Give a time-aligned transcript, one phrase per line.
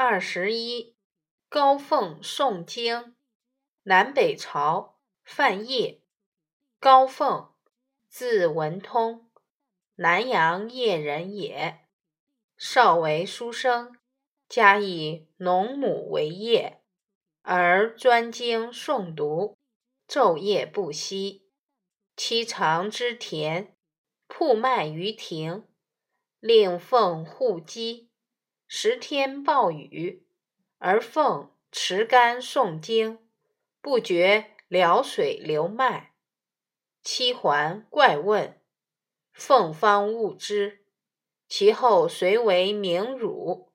[0.00, 0.94] 二十一，
[1.48, 3.16] 高凤诵经。
[3.82, 6.04] 南北朝范晔。
[6.78, 7.52] 高凤，
[8.08, 9.28] 字文通，
[9.96, 11.80] 南阳邺人也。
[12.56, 13.98] 少为书生，
[14.48, 16.80] 家以农亩为业，
[17.42, 19.58] 而专精诵读，
[20.08, 21.50] 昼夜不息。
[22.16, 23.76] 其常织田，
[24.28, 25.66] 铺麦于庭，
[26.38, 28.07] 令凤护机。
[28.70, 30.26] 十天暴雨，
[30.76, 33.18] 而凤持竿诵经，
[33.80, 36.12] 不觉潦水流麦。
[37.02, 38.60] 七环怪问，
[39.32, 40.84] 凤方悟之。
[41.48, 43.72] 其后遂为名儒，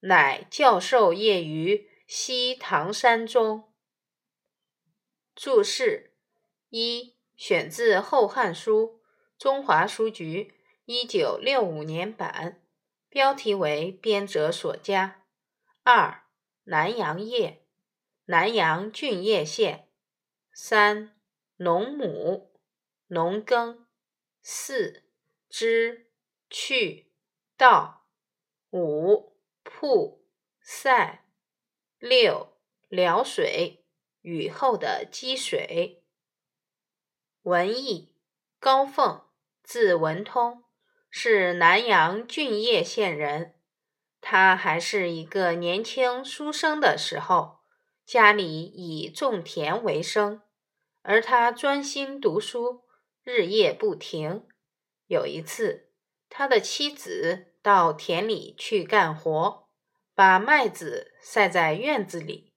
[0.00, 3.72] 乃教授业于西唐山中。
[5.36, 6.12] 注释
[6.70, 9.00] 一：选自《后汉书》，
[9.38, 10.54] 中华书局
[10.86, 12.63] 一九六五年版。
[13.14, 15.22] 标题为编者所加。
[15.84, 16.24] 二、
[16.64, 17.58] 南阳邺，
[18.24, 19.88] 南阳郡邺县。
[20.52, 21.16] 三、
[21.58, 22.58] 农母，
[23.06, 23.86] 农耕。
[24.42, 25.04] 四、
[25.48, 26.10] 织，
[26.50, 27.12] 去，
[27.56, 28.08] 道。
[28.70, 30.26] 五、铺，
[30.60, 31.24] 塞。
[32.00, 32.58] 六、
[32.90, 33.84] 潦水，
[34.22, 36.02] 雨后的积水。
[37.42, 38.12] 文艺，
[38.58, 39.24] 高凤，
[39.62, 40.63] 字文通。
[41.16, 43.54] 是南阳郡邺县人。
[44.20, 47.60] 他还是一个年轻书生的时候，
[48.04, 50.42] 家里以种田为生，
[51.02, 52.82] 而他专心读书，
[53.22, 54.44] 日夜不停。
[55.06, 55.92] 有一次，
[56.28, 59.68] 他的妻子到田里去干活，
[60.16, 62.52] 把麦子晒在院子里，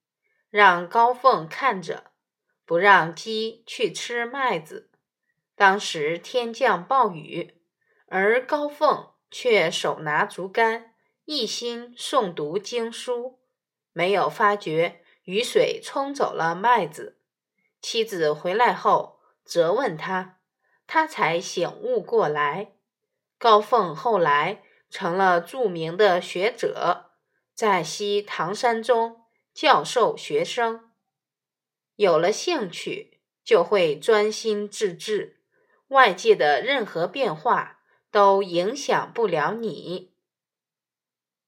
[0.50, 2.12] 让高凤看着，
[2.66, 4.90] 不让鸡去吃麦子。
[5.56, 7.57] 当时天降暴雨。
[8.10, 10.94] 而高凤却手拿竹竿，
[11.26, 13.40] 一心诵读经书，
[13.92, 17.18] 没有发觉雨水冲走了麦子。
[17.82, 20.40] 妻子回来后责问他，
[20.88, 22.74] 他才醒悟过来。
[23.38, 27.12] 高凤后来成了著名的学者，
[27.54, 30.90] 在西唐山中教授学生。
[31.98, 35.42] 有了兴趣，就会专心致志，
[35.90, 37.77] 外界的任何变化。
[38.18, 40.12] 都影响不了你，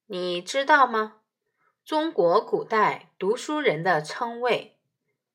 [0.06, 1.16] 你知道吗？
[1.84, 4.78] 中国古代读书人的称谓，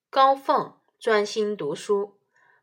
[0.09, 2.17] 高凤专心读书，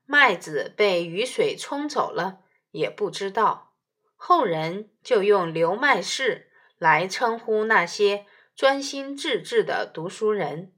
[0.06, 2.38] 麦子被雨水冲走了
[2.71, 3.75] 也不知道。
[4.16, 8.25] 后人就用刘麦氏来称呼那些
[8.56, 10.72] 专心致志的读书人。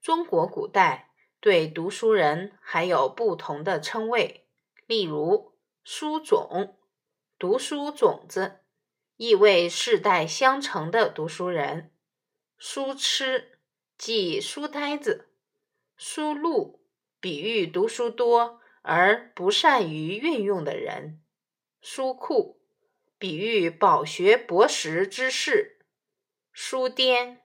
[0.00, 4.46] 中国古代对读书人还有不同的称谓，
[4.86, 5.52] 例如
[5.82, 6.76] 书种。
[7.44, 8.60] 读书种子，
[9.18, 11.90] 意味世代相承的读书人；
[12.56, 13.58] 书痴，
[13.98, 15.26] 即书呆子；
[15.94, 16.80] 书路，
[17.20, 21.18] 比喻读书多而不善于运用的人；
[21.82, 22.62] 书库，
[23.18, 25.76] 比喻饱学博识之士；
[26.50, 27.40] 书癫，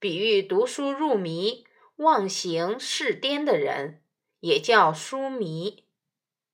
[0.00, 1.64] 比喻读书入迷、
[1.98, 4.02] 忘形事癫的人，
[4.40, 5.84] 也叫书迷；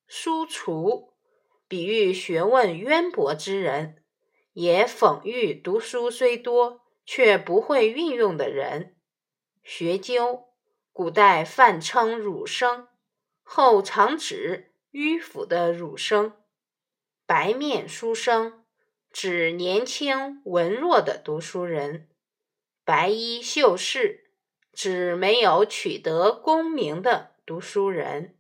[0.06, 1.09] 书橱。
[1.70, 4.03] 比喻学问渊博之人，
[4.54, 8.97] 也讽喻读书虽多却不会运用的人。
[9.62, 10.48] 学究，
[10.92, 12.88] 古代泛称儒生，
[13.44, 16.32] 后常指迂腐的儒生。
[17.25, 18.64] 白面书生，
[19.12, 22.09] 指年轻文弱的读书人。
[22.84, 24.32] 白衣秀士，
[24.72, 28.39] 指没有取得功名的读书人。